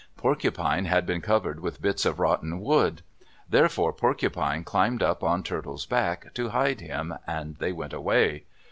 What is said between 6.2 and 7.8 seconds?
to hide him, and they